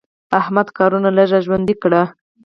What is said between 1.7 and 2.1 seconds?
کړه.